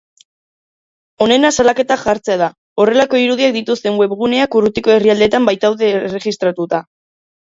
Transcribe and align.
Onena 1.25 1.51
salaketa 1.63 1.97
jartzea 2.03 2.37
da, 2.43 2.47
horrelako 2.83 3.19
irudiak 3.25 3.53
dituzten 3.59 4.01
webguneak 4.03 4.57
urrutiko 4.61 4.95
herrialdeetan 4.97 5.45
baitaude 5.51 5.91
erregistratuta. 6.01 6.83